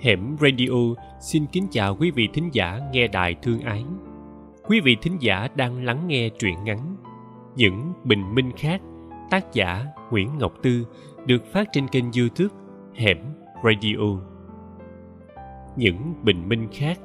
Hẻm 0.00 0.36
Radio 0.40 0.94
xin 1.20 1.46
kính 1.46 1.66
chào 1.70 1.96
quý 1.96 2.10
vị 2.10 2.28
thính 2.32 2.48
giả 2.52 2.80
nghe 2.92 3.08
đài 3.08 3.34
thương 3.42 3.60
ái. 3.60 3.84
Quý 4.68 4.80
vị 4.80 4.96
thính 5.02 5.16
giả 5.20 5.48
đang 5.54 5.84
lắng 5.84 6.06
nghe 6.06 6.28
truyện 6.28 6.64
ngắn 6.64 6.96
Những 7.56 7.92
bình 8.04 8.34
minh 8.34 8.52
khác 8.56 8.80
tác 9.30 9.52
giả 9.52 9.84
Nguyễn 10.10 10.38
Ngọc 10.38 10.52
Tư 10.62 10.86
được 11.26 11.52
phát 11.52 11.68
trên 11.72 11.88
kênh 11.88 12.04
youtube 12.18 12.54
Hẻm 12.94 13.18
Radio. 13.64 14.20
Những 15.76 16.14
bình 16.22 16.48
minh 16.48 16.68
khác 16.72 16.98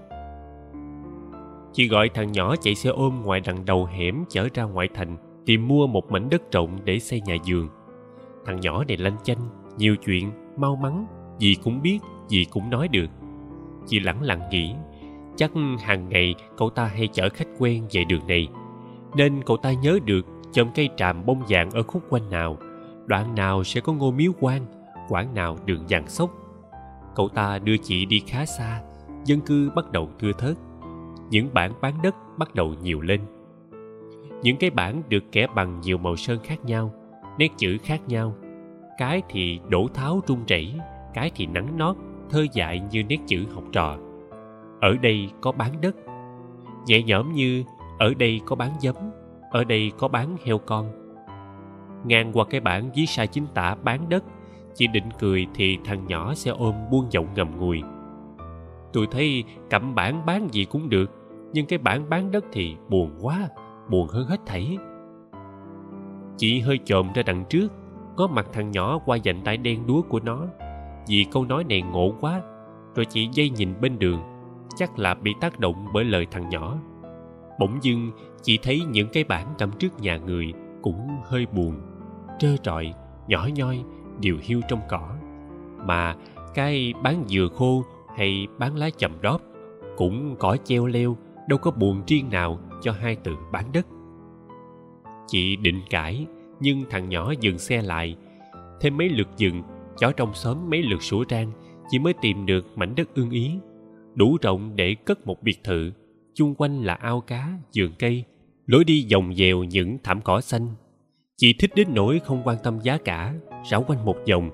Chị 1.74 1.88
gọi 1.88 2.10
thằng 2.10 2.32
nhỏ 2.32 2.56
chạy 2.56 2.76
xe 2.76 2.90
ôm 2.90 3.22
ngoài 3.22 3.42
đằng 3.46 3.66
đầu 3.66 3.86
hẻm 3.86 4.24
chở 4.30 4.48
ra 4.54 4.64
ngoại 4.64 4.90
thành 4.94 5.18
tìm 5.46 5.68
mua 5.68 5.88
một 5.88 6.12
mảnh 6.12 6.30
đất 6.30 6.52
rộng 6.52 6.80
để 6.84 7.00
xây 7.00 7.22
nhà 7.22 7.36
vườn. 7.48 7.68
Thằng 8.46 8.60
nhỏ 8.60 8.84
này 8.88 8.98
lanh 8.98 9.18
chanh, 9.24 9.40
nhiều 9.78 9.96
chuyện, 9.96 10.32
mau 10.58 10.76
mắn, 10.76 11.06
gì 11.40 11.56
cũng 11.64 11.82
biết, 11.82 12.00
gì 12.30 12.46
cũng 12.46 12.70
nói 12.70 12.88
được. 12.88 13.08
Chị 13.88 14.00
lẳng 14.00 14.22
lặng 14.22 14.42
nghĩ, 14.52 14.74
chắc 15.36 15.52
hàng 15.80 16.10
ngày 16.10 16.36
cậu 16.58 16.70
ta 16.70 16.86
hay 16.86 17.08
chở 17.08 17.30
khách 17.30 17.48
quen 17.58 17.84
về 17.92 18.04
đường 18.04 18.28
này, 18.28 18.48
nên 19.16 19.42
cậu 19.46 19.58
ta 19.58 19.74
nhớ 19.74 20.00
được 20.06 20.26
chòm 20.52 20.68
cây 20.76 20.90
tràm 20.98 21.26
bông 21.26 21.44
vàng 21.50 21.72
ở 21.72 21.84
khúc 21.84 22.04
quanh 22.10 22.30
nào, 22.30 22.58
đoạn 23.06 23.36
nào 23.36 23.64
sẽ 23.64 23.82
có 23.82 23.94
ngôi 23.94 24.12
miếu 24.12 24.32
quan, 24.40 24.66
quãng 25.10 25.34
nào 25.34 25.58
đường 25.66 25.84
vàng 25.90 26.08
sốc. 26.08 26.32
Cậu 27.16 27.30
ta 27.30 27.60
đưa 27.60 27.78
chị 27.78 28.06
đi 28.06 28.20
khá 28.28 28.46
xa, 28.46 28.82
dân 29.26 29.42
cư 29.42 29.72
bắt 29.76 29.92
đầu 29.92 30.10
thưa 30.20 30.32
thớt. 30.32 30.58
Những 31.30 31.50
bản 31.54 31.72
bán 31.82 31.94
đất 32.04 32.16
bắt 32.38 32.56
đầu 32.56 32.74
nhiều 32.82 33.02
lên. 33.02 33.22
Những 34.42 34.58
cái 34.58 34.70
bản 34.70 35.02
được 35.10 35.24
kẻ 35.32 35.48
bằng 35.56 35.82
nhiều 35.82 35.98
màu 35.98 36.16
sơn 36.16 36.40
khác 36.44 36.66
nhau, 36.66 36.94
nét 37.38 37.48
chữ 37.58 37.78
khác 37.84 38.02
nhau. 38.08 38.36
Cái 38.98 39.22
thì 39.30 39.60
đổ 39.70 39.88
tháo 39.94 40.22
trung 40.28 40.40
chảy, 40.48 40.76
cái 41.14 41.32
thì 41.36 41.46
nắng 41.46 41.78
nót, 41.78 41.96
thơ 42.30 42.46
dại 42.54 42.82
như 42.92 43.04
nét 43.04 43.18
chữ 43.28 43.46
học 43.54 43.64
trò. 43.72 43.98
Ở 44.82 44.96
đây 45.02 45.30
có 45.42 45.52
bán 45.52 45.82
đất. 45.82 45.96
Nhẹ 46.86 47.04
nhõm 47.04 47.34
như 47.34 47.64
ở 48.00 48.14
đây 48.14 48.42
có 48.46 48.56
bán 48.56 48.72
giấm, 48.80 48.96
ở 49.52 49.64
đây 49.64 49.92
có 49.98 50.08
bán 50.08 50.38
heo 50.46 50.58
con. 50.58 50.86
Ngang 52.06 52.32
qua 52.34 52.46
cái 52.50 52.62
bảng 52.62 52.90
dưới 52.94 53.06
sai 53.06 53.28
chính 53.28 53.46
tả 53.54 53.76
bán 53.84 54.10
đất, 54.10 54.24
chỉ 54.76 54.88
định 54.88 55.10
cười 55.20 55.48
thì 55.56 55.78
thằng 55.86 56.08
nhỏ 56.08 56.34
xe 56.34 56.52
ôm 56.52 56.76
buông 56.92 57.06
giọng 57.12 57.28
ngầm 57.36 57.58
ngùi. 57.58 57.82
Tôi 58.94 59.08
thấy 59.12 59.44
cẩm 59.70 59.96
bản 59.96 60.26
bán 60.26 60.48
gì 60.52 60.66
cũng 60.66 60.90
được, 60.90 61.12
nhưng 61.54 61.66
cái 61.66 61.80
bản 61.80 62.10
bán 62.10 62.32
đất 62.32 62.46
thì 62.52 62.76
buồn 62.90 63.12
quá, 63.22 63.50
buồn 63.90 64.08
hơn 64.08 64.28
hết 64.28 64.40
thảy. 64.46 64.78
Chị 66.38 66.60
hơi 66.60 66.80
chồm 66.86 67.14
ra 67.14 67.24
đằng 67.24 67.46
trước, 67.50 67.68
có 68.16 68.28
mặt 68.28 68.48
thằng 68.54 68.72
nhỏ 68.72 69.00
qua 69.06 69.18
dành 69.18 69.42
tay 69.44 69.58
đen 69.58 69.88
đúa 69.88 70.02
của 70.02 70.20
nó. 70.20 70.46
Vì 71.08 71.26
câu 71.32 71.46
nói 71.46 71.64
này 71.64 71.82
ngộ 71.82 72.14
quá, 72.20 72.42
rồi 72.96 73.06
chị 73.06 73.30
dây 73.34 73.50
nhìn 73.50 73.82
bên 73.82 74.00
đường, 74.00 74.20
chắc 74.76 75.00
là 75.00 75.14
bị 75.14 75.34
tác 75.42 75.60
động 75.60 75.86
bởi 75.94 76.04
lời 76.04 76.28
thằng 76.32 76.50
nhỏ. 76.50 76.78
Bỗng 77.60 77.80
dưng, 77.82 78.12
chị 78.42 78.60
thấy 78.64 78.82
những 78.90 79.08
cái 79.14 79.24
bảng 79.24 79.54
cắm 79.58 79.72
trước 79.80 80.00
nhà 80.00 80.18
người 80.18 80.54
cũng 80.82 81.08
hơi 81.24 81.46
buồn, 81.46 81.76
trơ 82.40 82.58
trọi, 82.58 82.94
nhỏ 83.28 83.48
nhoi, 83.56 83.84
đều 84.22 84.38
hiu 84.42 84.62
trong 84.70 84.80
cỏ. 84.90 85.10
Mà 85.86 86.16
cái 86.54 86.94
bán 87.04 87.24
dừa 87.28 87.48
khô 87.56 87.84
hay 88.16 88.48
bán 88.58 88.76
lá 88.76 88.90
chầm 88.98 89.12
đóp 89.22 89.42
cũng 89.98 90.36
cỏ 90.40 90.58
treo 90.64 90.86
leo, 90.86 91.18
đâu 91.48 91.60
có 91.60 91.72
buồn 91.72 92.02
riêng 92.08 92.30
nào 92.30 92.60
cho 92.82 92.92
hai 92.92 93.16
từ 93.16 93.36
bán 93.52 93.66
đất. 93.74 93.88
Chị 95.28 95.56
định 95.56 95.82
cãi, 95.90 96.26
nhưng 96.60 96.84
thằng 96.90 97.10
nhỏ 97.10 97.34
dừng 97.40 97.58
xe 97.58 97.82
lại. 97.82 98.16
Thêm 98.82 98.98
mấy 98.98 99.10
lượt 99.10 99.28
dừng, 99.38 99.64
chó 100.00 100.12
trong 100.12 100.34
xóm 100.34 100.70
mấy 100.70 100.84
lượt 100.84 101.04
sủa 101.04 101.24
trang 101.24 101.52
chị 101.90 102.00
mới 102.00 102.14
tìm 102.22 102.46
được 102.46 102.66
mảnh 102.76 102.96
đất 102.96 103.10
ưng 103.16 103.30
ý. 103.30 103.52
Đủ 104.16 104.38
rộng 104.42 104.76
để 104.76 104.96
cất 105.06 105.28
một 105.28 105.44
biệt 105.44 105.64
thự, 105.64 105.92
chung 106.34 106.56
quanh 106.56 106.84
là 106.84 106.94
ao 106.94 107.22
cá, 107.22 107.54
vườn 107.76 107.92
cây, 108.00 108.24
lối 108.66 108.84
đi 108.84 109.08
vòng 109.14 109.36
dèo 109.36 109.64
những 109.64 109.98
thảm 110.04 110.22
cỏ 110.22 110.42
xanh. 110.42 110.68
Chị 111.38 111.54
thích 111.54 111.72
đến 111.76 111.88
nỗi 111.94 112.20
không 112.20 112.42
quan 112.46 112.58
tâm 112.64 112.80
giá 112.84 112.98
cả, 112.98 113.34
rảo 113.72 113.84
quanh 113.88 114.06
một 114.06 114.18
vòng. 114.30 114.50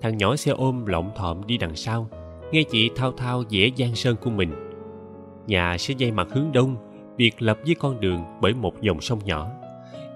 Thằng 0.00 0.16
nhỏ 0.16 0.36
xe 0.36 0.52
ôm 0.52 0.86
lộn 0.86 1.04
thọm 1.16 1.46
đi 1.46 1.58
đằng 1.58 1.76
sau, 1.76 2.08
nghe 2.52 2.62
chị 2.70 2.90
thao 2.96 3.12
thao 3.12 3.42
vẽ 3.50 3.70
gian 3.76 3.94
sơn 3.94 4.16
của 4.22 4.30
mình. 4.30 4.50
Nhà 5.46 5.78
sẽ 5.78 5.94
dây 5.98 6.10
mặt 6.10 6.28
hướng 6.30 6.52
đông, 6.52 6.76
biệt 7.16 7.42
lập 7.42 7.58
với 7.66 7.74
con 7.74 8.00
đường 8.00 8.20
bởi 8.40 8.54
một 8.54 8.82
dòng 8.82 9.00
sông 9.00 9.18
nhỏ 9.24 9.50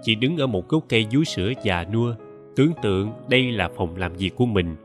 chị 0.02 0.14
đứng 0.14 0.36
ở 0.36 0.46
một 0.46 0.68
gốc 0.68 0.84
cây 0.88 1.06
vú 1.12 1.24
sữa 1.24 1.52
già 1.62 1.84
nua 1.84 2.14
tưởng 2.56 2.72
tượng 2.82 3.10
đây 3.28 3.52
là 3.52 3.68
phòng 3.76 3.96
làm 3.96 4.12
việc 4.12 4.36
của 4.36 4.46
mình, 4.46 4.76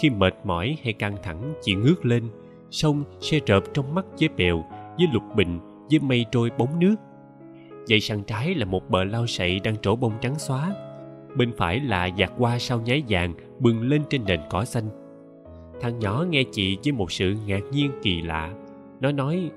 khi 0.00 0.10
mệt 0.10 0.34
mỏi 0.44 0.76
hay 0.82 0.92
căng 0.92 1.16
thẳng 1.22 1.52
chị 1.62 1.74
ngước 1.74 2.06
lên, 2.06 2.24
sông 2.70 3.04
xe 3.20 3.40
rợp 3.46 3.62
trong 3.74 3.94
mắt 3.94 4.04
với 4.20 4.28
bèo, 4.36 4.64
với 4.98 5.08
lục 5.12 5.22
bình, 5.36 5.58
với 5.90 5.98
mây 5.98 6.26
trôi 6.32 6.50
bóng 6.58 6.78
nước. 6.80 6.94
Dãy 7.84 8.00
sang 8.00 8.22
trái 8.22 8.54
là 8.54 8.64
một 8.64 8.90
bờ 8.90 9.04
lao 9.04 9.26
sậy 9.26 9.60
đang 9.64 9.76
trổ 9.76 9.96
bông 9.96 10.12
trắng 10.20 10.38
xóa. 10.38 10.74
Bên 11.36 11.52
phải 11.56 11.80
là 11.80 12.10
giạt 12.18 12.30
qua 12.38 12.58
sau 12.58 12.80
nháy 12.80 13.02
vàng 13.08 13.34
bừng 13.58 13.82
lên 13.88 14.02
trên 14.10 14.24
nền 14.24 14.40
cỏ 14.50 14.64
xanh. 14.64 14.84
Thằng 15.80 15.98
nhỏ 15.98 16.24
nghe 16.30 16.42
chị 16.52 16.78
với 16.84 16.92
một 16.92 17.12
sự 17.12 17.36
ngạc 17.46 17.62
nhiên 17.72 17.90
kỳ 18.02 18.22
lạ. 18.22 18.54
Nó 19.00 19.12
nói, 19.12 19.50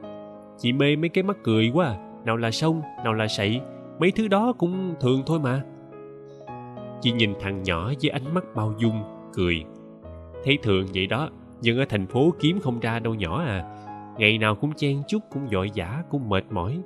chị 0.57 0.73
mê 0.73 0.95
mấy 0.95 1.09
cái 1.09 1.23
mắt 1.23 1.37
cười 1.43 1.71
quá 1.73 1.87
à, 1.87 1.97
nào 2.25 2.37
là 2.37 2.51
sông, 2.51 2.81
nào 3.03 3.13
là 3.13 3.27
sậy, 3.27 3.61
mấy 3.99 4.11
thứ 4.11 4.27
đó 4.27 4.53
cũng 4.57 4.95
thường 4.99 5.23
thôi 5.25 5.39
mà 5.39 5.63
chị 7.01 7.11
nhìn 7.11 7.33
thằng 7.39 7.63
nhỏ 7.63 7.91
với 8.01 8.09
ánh 8.09 8.33
mắt 8.33 8.43
bao 8.55 8.73
dung, 8.77 9.03
cười. 9.33 9.63
Thấy 10.43 10.57
thường 10.63 10.85
vậy 10.93 11.07
đó, 11.07 11.29
nhưng 11.61 11.77
ở 11.77 11.85
thành 11.89 12.07
phố 12.07 12.33
kiếm 12.39 12.59
không 12.59 12.79
ra 12.79 12.99
đâu 12.99 13.13
nhỏ 13.15 13.43
à. 13.43 13.63
Ngày 14.17 14.37
nào 14.37 14.55
cũng 14.55 14.73
chen 14.73 15.01
chúc, 15.07 15.21
cũng 15.31 15.47
vội 15.51 15.71
vã 15.75 16.03
cũng 16.09 16.29
mệt 16.29 16.43
mỏi. 16.49 16.79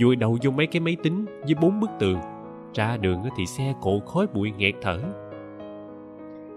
Vùi 0.00 0.16
đầu 0.16 0.38
vô 0.42 0.50
mấy 0.50 0.66
cái 0.66 0.80
máy 0.80 0.96
tính 1.02 1.24
với 1.42 1.54
bốn 1.60 1.80
bức 1.80 1.90
tường. 1.98 2.18
Ra 2.74 2.96
đường 2.96 3.22
thì 3.36 3.46
xe 3.46 3.74
cộ 3.80 4.00
khói 4.00 4.26
bụi 4.34 4.52
nghẹt 4.58 4.74
thở. 4.82 5.00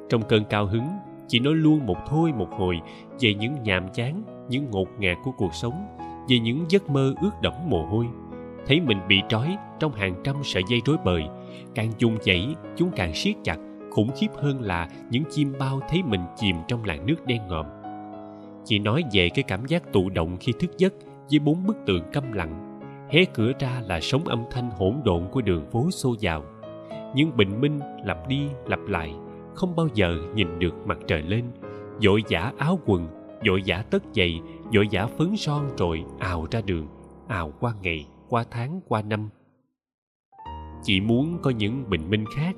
Trong 0.10 0.22
cơn 0.22 0.44
cao 0.50 0.66
hứng 0.66 0.88
chị 1.28 1.40
nói 1.40 1.54
luôn 1.54 1.86
một 1.86 1.98
thôi 2.08 2.34
một 2.38 2.50
hồi 2.52 2.80
về 3.20 3.34
những 3.34 3.56
nhàm 3.64 3.90
chán, 3.94 4.24
những 4.50 4.72
ngột 4.72 4.88
ngạt 5.00 5.18
của 5.24 5.32
cuộc 5.32 5.54
sống, 5.54 5.88
về 6.30 6.40
những 6.40 6.66
giấc 6.70 6.90
mơ 6.90 7.14
ướt 7.22 7.42
đẫm 7.42 7.54
mồ 7.70 7.86
hôi. 7.86 8.06
Thấy 8.68 8.82
mình 8.82 8.98
bị 9.08 9.22
trói 9.30 9.58
trong 9.80 9.92
hàng 9.92 10.16
trăm 10.24 10.36
sợi 10.44 10.64
dây 10.70 10.82
rối 10.86 10.98
bời 11.06 11.24
càng 11.76 11.92
dùng 11.98 12.18
chảy 12.24 12.56
chúng 12.76 12.92
càng 12.96 13.14
siết 13.14 13.36
chặt, 13.44 13.58
khủng 13.92 14.10
khiếp 14.16 14.28
hơn 14.36 14.62
là 14.62 14.90
những 15.10 15.24
chim 15.30 15.54
bao 15.60 15.80
thấy 15.90 16.04
mình 16.04 16.22
chìm 16.38 16.56
trong 16.68 16.84
làn 16.84 17.06
nước 17.06 17.26
đen 17.26 17.42
ngòm. 17.48 17.66
Chị 18.66 18.80
nói 18.80 19.04
về 19.14 19.30
cái 19.30 19.44
cảm 19.44 19.66
giác 19.66 19.94
tụ 19.94 20.10
động 20.10 20.38
khi 20.40 20.54
thức 20.60 20.78
giấc 20.78 20.94
với 21.30 21.40
bốn 21.40 21.66
bức 21.68 21.78
tường 21.86 22.04
câm 22.14 22.32
lặng, 22.32 22.80
hé 23.10 23.26
cửa 23.26 23.52
ra 23.60 23.82
là 23.88 24.00
sóng 24.02 24.24
âm 24.24 24.44
thanh 24.52 24.72
hỗn 24.72 24.96
độn 25.06 25.28
của 25.32 25.42
đường 25.42 25.66
phố 25.72 25.92
xô 25.92 26.16
vào 26.22 26.44
những 27.16 27.38
bình 27.38 27.62
minh 27.62 27.80
lặp 28.06 28.28
đi 28.28 28.42
lặp 28.66 28.80
lại, 28.88 29.14
không 29.56 29.76
bao 29.76 29.88
giờ 29.94 30.18
nhìn 30.36 30.60
được 30.60 30.74
mặt 30.86 30.98
trời 31.08 31.22
lên. 31.22 31.46
Vội 32.04 32.24
vã 32.30 32.54
áo 32.58 32.80
quần 32.86 33.08
vội 33.48 33.62
vã 33.66 33.84
tất 33.90 34.04
giày 34.16 34.42
vội 34.74 34.88
vã 34.92 35.08
phấn 35.18 35.38
son 35.38 35.70
rồi 35.78 36.04
ào 36.20 36.48
ra 36.52 36.62
đường, 36.66 36.88
ào 37.28 37.54
qua 37.60 37.74
ngày, 37.82 38.08
qua 38.30 38.46
tháng, 38.52 38.82
qua 38.88 39.02
năm 39.02 39.30
chị 40.84 41.02
muốn 41.02 41.38
có 41.42 41.50
những 41.50 41.90
bình 41.90 42.10
minh 42.10 42.26
khác. 42.36 42.56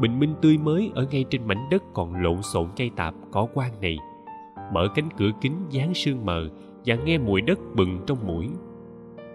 Bình 0.00 0.18
minh 0.18 0.34
tươi 0.42 0.58
mới 0.58 0.90
ở 0.94 1.06
ngay 1.10 1.24
trên 1.30 1.46
mảnh 1.46 1.68
đất 1.70 1.82
còn 1.94 2.22
lộn 2.22 2.42
xộn 2.42 2.68
cây 2.76 2.90
tạp 2.96 3.14
cỏ 3.30 3.48
quan 3.54 3.72
này. 3.80 3.98
Mở 4.72 4.88
cánh 4.94 5.08
cửa 5.16 5.30
kính 5.40 5.56
dán 5.70 5.94
sương 5.94 6.26
mờ 6.26 6.48
và 6.86 6.94
nghe 6.94 7.18
mùi 7.18 7.40
đất 7.40 7.58
bừng 7.74 8.00
trong 8.06 8.18
mũi. 8.26 8.48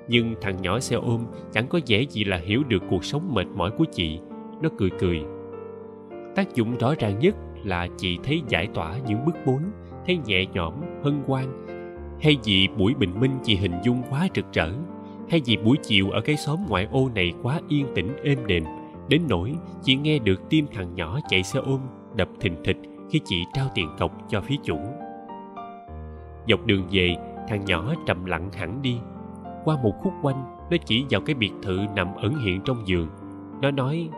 Nhưng 0.07 0.35
thằng 0.41 0.61
nhỏ 0.61 0.79
xe 0.79 0.95
ôm 0.95 1.25
chẳng 1.51 1.67
có 1.67 1.79
vẻ 1.87 2.01
gì 2.09 2.23
là 2.23 2.37
hiểu 2.37 2.63
được 2.63 2.83
cuộc 2.89 3.05
sống 3.05 3.33
mệt 3.33 3.47
mỏi 3.55 3.71
của 3.77 3.85
chị. 3.91 4.19
Nó 4.61 4.69
cười 4.77 4.89
cười. 4.99 5.21
Tác 6.35 6.55
dụng 6.55 6.77
rõ 6.77 6.93
ràng 6.99 7.19
nhất 7.19 7.35
là 7.63 7.87
chị 7.97 8.19
thấy 8.23 8.41
giải 8.47 8.67
tỏa 8.73 8.97
những 9.07 9.25
bức 9.25 9.35
bối, 9.45 9.61
thấy 10.05 10.19
nhẹ 10.25 10.45
nhõm, 10.53 10.73
hân 11.03 11.21
hoan. 11.27 11.67
Hay 12.21 12.37
vì 12.43 12.67
buổi 12.77 12.93
bình 12.93 13.19
minh 13.19 13.31
chị 13.43 13.55
hình 13.55 13.75
dung 13.83 14.03
quá 14.09 14.27
rực 14.35 14.45
rỡ 14.53 14.69
hay 15.31 15.41
vì 15.45 15.57
buổi 15.57 15.77
chiều 15.83 16.09
ở 16.09 16.21
cái 16.21 16.37
xóm 16.37 16.59
ngoại 16.67 16.87
ô 16.91 17.09
này 17.15 17.33
quá 17.43 17.59
yên 17.67 17.85
tĩnh, 17.95 18.15
êm 18.23 18.39
đềm, 18.47 18.63
đến 19.07 19.21
nỗi 19.29 19.55
chỉ 19.83 19.95
nghe 19.95 20.19
được 20.19 20.49
tim 20.49 20.65
thằng 20.73 20.95
nhỏ 20.95 21.19
chạy 21.29 21.43
xe 21.43 21.59
ôm, 21.59 21.79
đập 22.15 22.29
thình 22.39 22.55
thịch 22.63 22.77
khi 23.09 23.19
chị 23.25 23.43
trao 23.53 23.67
tiền 23.75 23.89
cọc 23.99 24.11
cho 24.29 24.41
phía 24.41 24.55
chủ. 24.63 24.77
Dọc 26.47 26.65
đường 26.65 26.87
về, 26.91 27.15
thằng 27.49 27.65
nhỏ 27.65 27.93
trầm 28.07 28.25
lặng 28.25 28.49
hẳn 28.53 28.81
đi. 28.81 28.97
Qua 29.63 29.77
một 29.83 29.93
khúc 30.01 30.13
quanh, 30.21 30.43
nó 30.71 30.77
chỉ 30.85 31.05
vào 31.09 31.21
cái 31.21 31.35
biệt 31.35 31.51
thự 31.61 31.79
nằm 31.95 32.15
ẩn 32.15 32.39
hiện 32.39 32.61
trong 32.65 32.87
giường. 32.87 33.07
Nó 33.61 33.71
nói, 33.71 34.09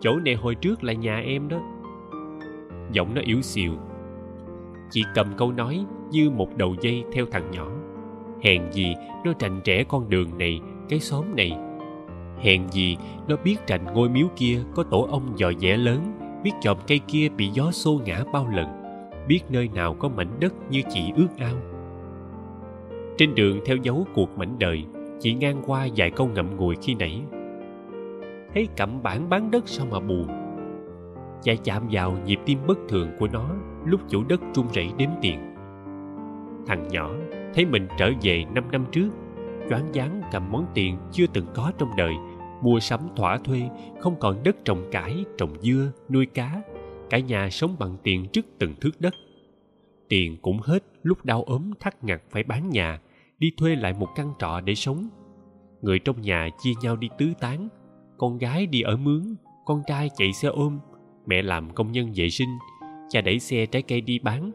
chỗ 0.00 0.16
này 0.16 0.34
hồi 0.34 0.54
trước 0.54 0.84
là 0.84 0.92
nhà 0.92 1.18
em 1.18 1.48
đó. 1.48 1.58
Giọng 2.92 3.14
nó 3.14 3.20
yếu 3.24 3.42
xìu. 3.42 3.72
Chị 4.90 5.02
cầm 5.14 5.26
câu 5.36 5.52
nói 5.52 5.84
như 6.10 6.30
một 6.30 6.56
đầu 6.56 6.74
dây 6.80 7.04
theo 7.12 7.26
thằng 7.30 7.50
nhỏ 7.50 7.66
hèn 8.46 8.62
gì 8.72 8.94
nó 9.24 9.32
trành 9.32 9.60
trẻ 9.64 9.84
con 9.84 10.10
đường 10.10 10.38
này, 10.38 10.60
cái 10.88 11.00
xóm 11.00 11.24
này. 11.36 11.58
Hèn 12.38 12.68
gì 12.70 12.96
nó 13.28 13.36
biết 13.44 13.56
trành 13.66 13.84
ngôi 13.94 14.08
miếu 14.08 14.26
kia 14.36 14.58
có 14.74 14.82
tổ 14.82 15.06
ong 15.10 15.32
dò 15.36 15.52
dẻ 15.58 15.76
lớn, 15.76 16.00
biết 16.42 16.50
chòm 16.60 16.76
cây 16.86 17.00
kia 17.08 17.28
bị 17.28 17.48
gió 17.48 17.70
xô 17.70 18.00
ngã 18.04 18.24
bao 18.32 18.48
lần, 18.48 18.66
biết 19.28 19.40
nơi 19.48 19.68
nào 19.74 19.94
có 19.94 20.08
mảnh 20.08 20.30
đất 20.40 20.54
như 20.70 20.82
chị 20.88 21.12
ước 21.16 21.28
ao. 21.38 21.54
Trên 23.18 23.34
đường 23.34 23.60
theo 23.64 23.76
dấu 23.76 24.06
cuộc 24.14 24.38
mảnh 24.38 24.56
đời, 24.58 24.84
chị 25.20 25.34
ngang 25.34 25.62
qua 25.66 25.88
vài 25.96 26.10
câu 26.10 26.26
ngậm 26.26 26.56
ngùi 26.56 26.76
khi 26.82 26.94
nãy. 26.94 27.22
Thấy 28.54 28.68
cẩm 28.76 29.02
bản 29.02 29.28
bán 29.28 29.50
đất 29.50 29.68
sao 29.68 29.86
mà 29.90 30.00
buồn. 30.00 30.26
Và 31.44 31.54
chạm 31.64 31.82
vào 31.90 32.18
nhịp 32.26 32.38
tim 32.46 32.58
bất 32.66 32.78
thường 32.88 33.08
của 33.18 33.28
nó, 33.32 33.50
lúc 33.84 34.00
chủ 34.08 34.24
đất 34.28 34.40
run 34.54 34.66
rẩy 34.72 34.90
đếm 34.98 35.08
tiền. 35.22 35.54
Thằng 36.66 36.88
nhỏ 36.88 37.10
thấy 37.56 37.66
mình 37.66 37.88
trở 37.98 38.12
về 38.22 38.44
năm 38.54 38.70
năm 38.70 38.84
trước. 38.92 39.10
Choáng 39.68 39.92
váng 39.94 40.22
cầm 40.32 40.52
món 40.52 40.66
tiền 40.74 40.96
chưa 41.12 41.26
từng 41.32 41.46
có 41.54 41.72
trong 41.78 41.96
đời, 41.96 42.14
mua 42.62 42.80
sắm 42.80 43.00
thỏa 43.16 43.38
thuê, 43.38 43.62
không 44.00 44.16
còn 44.20 44.42
đất 44.42 44.56
trồng 44.64 44.88
cải, 44.92 45.24
trồng 45.38 45.60
dưa, 45.62 45.92
nuôi 46.10 46.26
cá. 46.26 46.62
Cả 47.10 47.18
nhà 47.18 47.50
sống 47.50 47.76
bằng 47.78 47.96
tiền 48.02 48.26
trước 48.32 48.46
từng 48.58 48.74
thước 48.80 49.00
đất. 49.00 49.14
Tiền 50.08 50.36
cũng 50.42 50.58
hết, 50.62 50.84
lúc 51.02 51.24
đau 51.24 51.42
ốm 51.42 51.70
thắt 51.80 52.04
ngặt 52.04 52.22
phải 52.30 52.42
bán 52.42 52.70
nhà, 52.70 53.00
đi 53.38 53.50
thuê 53.56 53.76
lại 53.76 53.94
một 53.98 54.08
căn 54.16 54.32
trọ 54.38 54.60
để 54.60 54.74
sống. 54.74 55.08
Người 55.82 55.98
trong 55.98 56.20
nhà 56.20 56.48
chia 56.62 56.72
nhau 56.82 56.96
đi 56.96 57.08
tứ 57.18 57.32
tán. 57.40 57.68
Con 58.18 58.38
gái 58.38 58.66
đi 58.66 58.82
ở 58.82 58.96
mướn, 58.96 59.34
con 59.64 59.82
trai 59.86 60.10
chạy 60.16 60.32
xe 60.32 60.48
ôm, 60.48 60.78
mẹ 61.26 61.42
làm 61.42 61.70
công 61.70 61.92
nhân 61.92 62.12
vệ 62.14 62.30
sinh, 62.30 62.58
cha 63.08 63.20
đẩy 63.20 63.38
xe 63.38 63.66
trái 63.66 63.82
cây 63.82 64.00
đi 64.00 64.18
bán. 64.18 64.50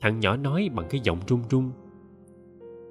Thằng 0.00 0.20
nhỏ 0.20 0.36
nói 0.36 0.68
bằng 0.74 0.86
cái 0.90 1.00
giọng 1.04 1.18
run 1.28 1.42
run 1.50 1.70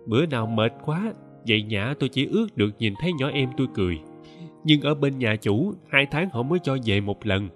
bữa 0.06 0.26
nào 0.26 0.46
mệt 0.46 0.74
quá, 0.86 1.14
vậy 1.48 1.64
nhã 1.64 1.94
tôi 2.00 2.10
chỉ 2.10 2.28
ước 2.32 2.48
được 2.56 2.70
nhìn 2.80 2.94
thấy 3.02 3.14
nhỏ 3.14 3.30
em 3.30 3.50
tôi 3.58 3.68
cười. 3.74 4.00
Nhưng 4.64 4.82
ở 4.82 4.96
bên 4.96 5.20
nhà 5.20 5.36
chủ, 5.36 5.74
hai 5.90 6.08
tháng 6.12 6.30
họ 6.30 6.44
mới 6.44 6.60
cho 6.64 6.78
về 6.86 7.02
một 7.02 7.26
lần. 7.26 7.50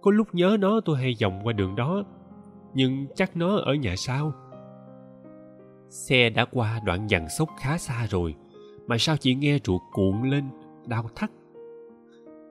Có 0.00 0.10
lúc 0.10 0.34
nhớ 0.34 0.56
nó 0.60 0.80
tôi 0.84 0.98
hay 0.98 1.14
vòng 1.22 1.40
qua 1.44 1.52
đường 1.52 1.76
đó, 1.76 2.04
nhưng 2.74 3.06
chắc 3.14 3.36
nó 3.36 3.56
ở 3.56 3.74
nhà 3.74 3.96
sau. 3.96 4.32
Xe 5.88 6.30
đã 6.30 6.44
qua 6.44 6.80
đoạn 6.84 7.06
dằn 7.10 7.28
xốc 7.28 7.48
khá 7.60 7.78
xa 7.78 8.06
rồi, 8.10 8.34
mà 8.86 8.98
sao 8.98 9.16
chị 9.16 9.34
nghe 9.34 9.58
ruột 9.64 9.80
cuộn 9.92 10.30
lên, 10.30 10.44
đau 10.86 11.04
thắt? 11.14 11.30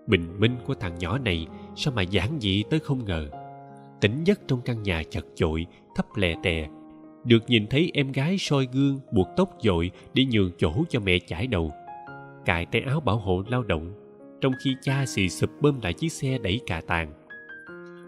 Bình 0.07 0.39
minh 0.39 0.57
của 0.67 0.73
thằng 0.73 0.95
nhỏ 0.99 1.17
này, 1.17 1.47
sao 1.75 1.93
mà 1.93 2.01
giản 2.01 2.39
dị 2.39 2.63
tới 2.69 2.79
không 2.79 3.05
ngờ? 3.05 3.29
Tỉnh 4.01 4.23
giấc 4.23 4.39
trong 4.47 4.61
căn 4.61 4.83
nhà 4.83 5.03
chật 5.09 5.25
chội, 5.35 5.65
thấp 5.95 6.05
lè 6.15 6.35
tè 6.43 6.67
được 7.25 7.43
nhìn 7.47 7.67
thấy 7.67 7.91
em 7.93 8.11
gái 8.11 8.37
soi 8.37 8.67
gương, 8.73 8.99
buộc 9.11 9.27
tóc 9.37 9.49
dội 9.59 9.91
để 10.13 10.25
nhường 10.31 10.51
chỗ 10.57 10.73
cho 10.89 10.99
mẹ 10.99 11.19
chải 11.19 11.47
đầu. 11.47 11.71
Cài 12.45 12.65
tay 12.65 12.81
áo 12.81 12.99
bảo 12.99 13.17
hộ 13.17 13.43
lao 13.47 13.63
động, 13.63 13.93
trong 14.41 14.53
khi 14.63 14.75
cha 14.81 15.05
xì 15.05 15.29
sụp 15.29 15.49
bơm 15.61 15.79
lại 15.81 15.93
chiếc 15.93 16.11
xe 16.11 16.37
đẩy 16.37 16.59
cà 16.67 16.81
tàn 16.87 17.13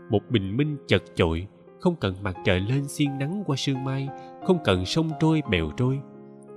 một 0.10 0.22
bình 0.30 0.58
minh 0.58 0.78
chật 0.88 1.04
chội, 1.16 1.48
không 1.80 1.96
cần 1.96 2.16
mặt 2.24 2.36
trời 2.46 2.60
lên 2.60 2.88
xiên 2.88 3.18
nắng 3.20 3.44
qua 3.46 3.56
sương 3.56 3.84
mai, 3.84 4.10
không 4.46 4.58
cần 4.64 4.86
sông 4.86 5.10
trôi 5.20 5.42
bèo 5.50 5.72
trôi, 5.78 6.00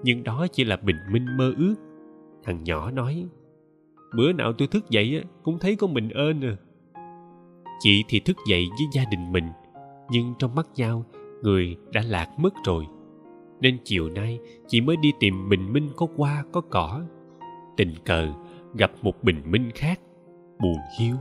nhưng 0.02 0.24
đó 0.24 0.46
chỉ 0.52 0.64
là 0.64 0.76
bình 0.76 0.96
minh 1.12 1.26
mơ 1.36 1.52
ước. 1.58 1.74
Thằng 2.44 2.64
nhỏ 2.64 2.90
nói, 2.90 3.26
bữa 4.16 4.32
nào 4.32 4.52
tôi 4.52 4.68
thức 4.68 4.90
dậy 4.90 5.24
cũng 5.42 5.58
thấy 5.58 5.76
có 5.76 5.86
mình 5.86 6.08
ơn 6.10 6.40
à. 6.40 6.56
Chị 7.80 8.04
thì 8.08 8.20
thức 8.20 8.36
dậy 8.48 8.66
với 8.70 8.86
gia 8.94 9.04
đình 9.10 9.32
mình, 9.32 9.48
nhưng 10.10 10.34
trong 10.38 10.54
mắt 10.54 10.66
nhau 10.76 11.04
người 11.42 11.76
đã 11.92 12.02
lạc 12.06 12.28
mất 12.38 12.54
rồi. 12.64 12.87
Nên 13.60 13.78
chiều 13.84 14.08
nay 14.08 14.38
chị 14.66 14.81
mới 14.81 14.96
đi 14.96 15.12
tìm 15.20 15.48
bình 15.48 15.72
minh 15.72 15.88
có 15.96 16.06
hoa, 16.16 16.44
có 16.52 16.60
cỏ. 16.60 17.02
Tình 17.76 17.94
cờ 18.04 18.28
gặp 18.75 18.90
một 19.02 19.25
bình 19.25 19.42
minh 19.44 19.70
khác, 19.75 20.00
buồn 20.60 20.76
hiu. 20.98 21.16